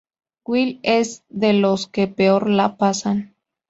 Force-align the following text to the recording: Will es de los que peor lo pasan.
Will 0.47 0.79
es 0.81 1.23
de 1.29 1.53
los 1.53 1.85
que 1.87 2.07
peor 2.07 2.49
lo 2.49 2.75
pasan. 2.75 3.35